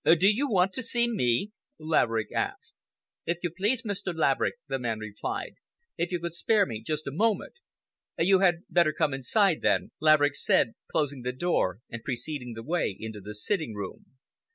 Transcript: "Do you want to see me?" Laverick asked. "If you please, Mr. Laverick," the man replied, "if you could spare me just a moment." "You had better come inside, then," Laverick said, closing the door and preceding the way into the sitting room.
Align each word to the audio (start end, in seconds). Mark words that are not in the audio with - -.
"Do 0.03 0.27
you 0.31 0.49
want 0.49 0.73
to 0.73 0.81
see 0.81 1.07
me?" 1.07 1.51
Laverick 1.77 2.31
asked. 2.31 2.75
"If 3.27 3.37
you 3.43 3.51
please, 3.51 3.83
Mr. 3.83 4.15
Laverick," 4.15 4.55
the 4.67 4.79
man 4.79 4.97
replied, 4.97 5.57
"if 5.95 6.11
you 6.11 6.19
could 6.19 6.33
spare 6.33 6.65
me 6.65 6.81
just 6.81 7.05
a 7.05 7.11
moment." 7.11 7.53
"You 8.17 8.39
had 8.39 8.63
better 8.67 8.93
come 8.93 9.13
inside, 9.13 9.61
then," 9.61 9.91
Laverick 9.99 10.33
said, 10.35 10.73
closing 10.89 11.21
the 11.21 11.31
door 11.31 11.81
and 11.87 12.03
preceding 12.03 12.53
the 12.55 12.63
way 12.63 12.97
into 12.99 13.21
the 13.21 13.35
sitting 13.35 13.75
room. 13.75 14.17